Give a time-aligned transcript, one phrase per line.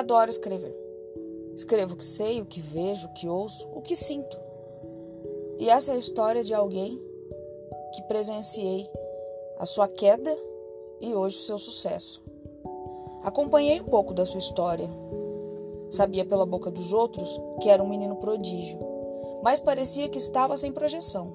[0.00, 0.74] Adoro escrever.
[1.54, 4.34] Escrevo o que sei, o que vejo, o que ouço, o que sinto.
[5.58, 6.98] E essa é a história de alguém
[7.94, 8.88] que presenciei
[9.58, 10.34] a sua queda
[11.02, 12.24] e hoje o seu sucesso.
[13.22, 14.88] Acompanhei um pouco da sua história.
[15.90, 18.80] Sabia pela boca dos outros que era um menino prodígio,
[19.42, 21.30] mas parecia que estava sem projeção.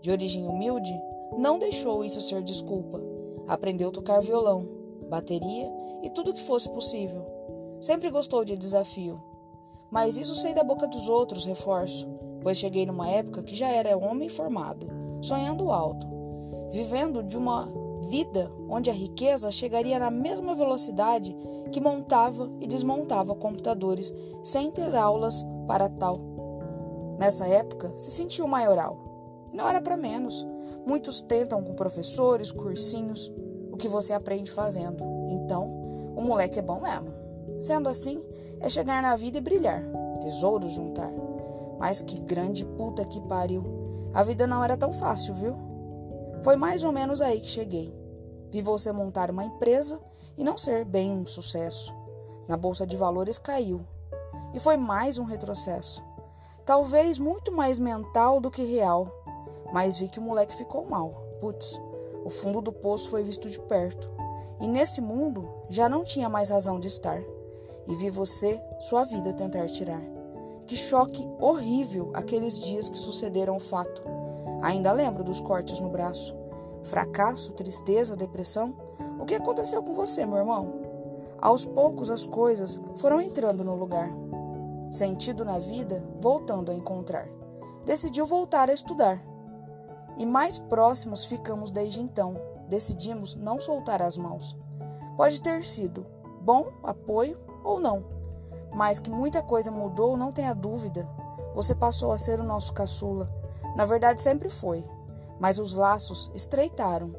[0.00, 0.94] De origem humilde,
[1.36, 3.02] não deixou isso ser desculpa.
[3.48, 4.68] Aprendeu a tocar violão,
[5.10, 5.68] bateria
[6.04, 7.37] e tudo o que fosse possível.
[7.80, 9.22] Sempre gostou de desafio.
[9.90, 12.08] Mas isso sei da boca dos outros, reforço,
[12.42, 14.86] pois cheguei numa época que já era homem formado,
[15.22, 16.06] sonhando alto,
[16.70, 17.68] vivendo de uma
[18.08, 21.36] vida onde a riqueza chegaria na mesma velocidade
[21.72, 26.20] que montava e desmontava computadores sem ter aulas para tal.
[27.18, 28.96] Nessa época, se sentiu maioral.
[29.52, 30.46] Não era para menos.
[30.86, 33.32] Muitos tentam com professores, cursinhos,
[33.72, 35.02] o que você aprende fazendo.
[35.28, 35.66] Então,
[36.16, 37.27] o moleque é bom mesmo.
[37.60, 38.22] Sendo assim,
[38.60, 39.82] é chegar na vida e brilhar,
[40.20, 41.10] tesouros juntar.
[41.78, 44.10] Mas que grande puta que pariu.
[44.12, 45.56] A vida não era tão fácil, viu?
[46.42, 47.94] Foi mais ou menos aí que cheguei.
[48.50, 50.00] Vi você montar uma empresa
[50.36, 51.94] e não ser bem um sucesso.
[52.48, 53.84] Na bolsa de valores caiu.
[54.54, 56.02] E foi mais um retrocesso.
[56.64, 59.08] Talvez muito mais mental do que real.
[59.72, 61.10] Mas vi que o moleque ficou mal.
[61.40, 61.80] Putz,
[62.24, 64.10] o fundo do poço foi visto de perto.
[64.60, 67.22] E nesse mundo já não tinha mais razão de estar.
[67.88, 70.02] E vi você, sua vida, tentar tirar.
[70.66, 74.02] Que choque horrível aqueles dias que sucederam o fato.
[74.60, 76.36] Ainda lembro dos cortes no braço.
[76.82, 78.76] Fracasso, tristeza, depressão.
[79.18, 80.82] O que aconteceu com você, meu irmão?
[81.40, 84.10] Aos poucos as coisas foram entrando no lugar.
[84.90, 87.26] Sentido na vida, voltando a encontrar.
[87.86, 89.24] Decidiu voltar a estudar.
[90.18, 92.36] E mais próximos ficamos desde então.
[92.68, 94.54] Decidimos não soltar as mãos.
[95.16, 96.06] Pode ter sido
[96.42, 98.04] bom apoio ou não,
[98.72, 101.08] mas que muita coisa mudou, não tenha dúvida.
[101.54, 103.28] Você passou a ser o nosso caçula.
[103.76, 104.84] Na verdade, sempre foi,
[105.40, 107.14] mas os laços estreitaram.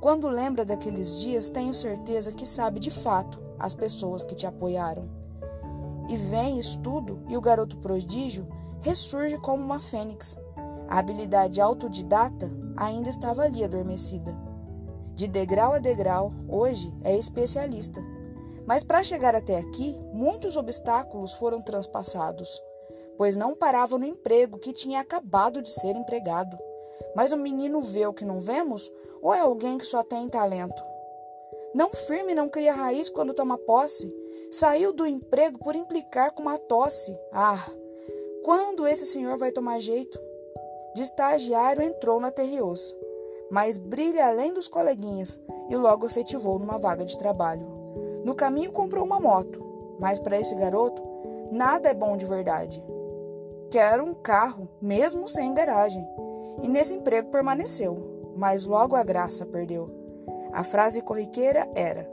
[0.00, 5.08] Quando lembra daqueles dias, tenho certeza que sabe de fato as pessoas que te apoiaram.
[6.08, 8.48] E vem estudo e o garoto prodígio
[8.80, 10.38] ressurge como uma fênix.
[10.88, 14.34] A habilidade autodidata ainda estava ali adormecida.
[15.14, 18.02] De degrau a degrau, hoje é especialista.
[18.70, 22.62] Mas para chegar até aqui, muitos obstáculos foram transpassados,
[23.18, 26.56] pois não parava no emprego que tinha acabado de ser empregado.
[27.16, 28.88] Mas o menino vê o que não vemos
[29.20, 30.80] ou é alguém que só tem talento?
[31.74, 34.08] Não firme não cria raiz quando toma posse.
[34.52, 37.18] Saiu do emprego por implicar com uma tosse.
[37.32, 37.68] Ah,
[38.44, 40.16] quando esse senhor vai tomar jeito?
[40.94, 42.96] De estagiário entrou na Terriosa,
[43.50, 47.79] mas brilha além dos coleguinhas e logo efetivou numa vaga de trabalho.
[48.24, 49.62] No caminho comprou uma moto,
[49.98, 51.02] mas para esse garoto
[51.50, 52.82] nada é bom de verdade.
[53.70, 56.06] Quer um carro, mesmo sem garagem
[56.62, 59.90] e nesse emprego permaneceu, mas logo a graça perdeu.
[60.52, 62.10] A frase corriqueira era: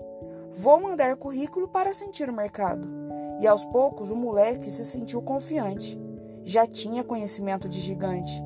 [0.50, 2.88] Vou mandar currículo para sentir o mercado.
[3.40, 6.00] E aos poucos o moleque se sentiu confiante.
[6.44, 8.42] Já tinha conhecimento de gigante.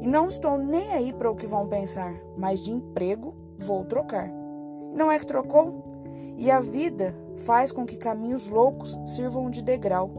[0.00, 4.28] E não estou nem aí para o que vão pensar, mas de emprego vou trocar.
[4.28, 5.91] E não é que trocou?
[6.36, 10.10] E a vida faz com que caminhos loucos sirvam de degrau,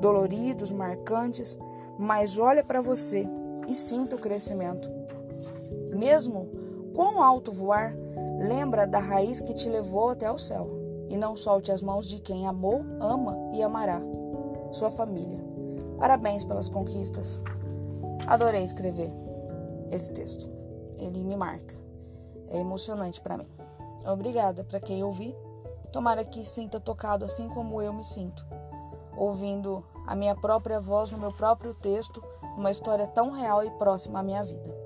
[0.00, 1.58] doloridos, marcantes,
[1.98, 3.28] mas olha para você
[3.68, 4.90] e sinta o crescimento.
[5.94, 6.48] Mesmo
[6.94, 7.94] quão alto voar,
[8.40, 10.78] lembra da raiz que te levou até o céu.
[11.08, 14.00] E não solte as mãos de quem amou, ama e amará.
[14.70, 15.40] Sua família.
[15.98, 17.40] Parabéns pelas conquistas.
[18.26, 19.12] Adorei escrever
[19.90, 20.48] esse texto.
[20.96, 21.74] Ele me marca.
[22.48, 23.59] É emocionante para mim.
[24.04, 25.34] Obrigada para quem ouvi.
[25.92, 28.46] Tomara que sinta tocado assim como eu me sinto,
[29.16, 32.22] ouvindo a minha própria voz no meu próprio texto
[32.56, 34.79] uma história tão real e próxima à minha vida.